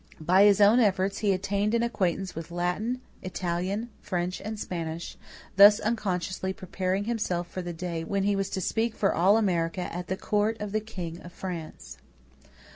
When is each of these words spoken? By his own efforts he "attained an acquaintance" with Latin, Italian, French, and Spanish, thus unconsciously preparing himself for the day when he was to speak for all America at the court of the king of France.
By 0.19 0.45
his 0.45 0.59
own 0.59 0.79
efforts 0.79 1.19
he 1.19 1.31
"attained 1.31 1.75
an 1.75 1.83
acquaintance" 1.83 2.33
with 2.33 2.49
Latin, 2.49 3.01
Italian, 3.21 3.91
French, 4.01 4.41
and 4.41 4.59
Spanish, 4.59 5.15
thus 5.57 5.79
unconsciously 5.79 6.53
preparing 6.53 7.03
himself 7.03 7.45
for 7.47 7.61
the 7.61 7.71
day 7.71 8.03
when 8.03 8.23
he 8.23 8.35
was 8.35 8.49
to 8.57 8.61
speak 8.61 8.95
for 8.95 9.13
all 9.13 9.37
America 9.37 9.81
at 9.93 10.07
the 10.07 10.17
court 10.17 10.59
of 10.59 10.71
the 10.71 10.81
king 10.81 11.21
of 11.21 11.31
France. 11.31 11.99